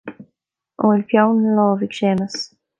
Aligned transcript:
An 0.79 0.87
bhfuil 0.87 1.05
peann 1.11 1.37
ina 1.45 1.53
lámh 1.61 1.85
ag 1.87 1.95
Séamus 1.99 2.37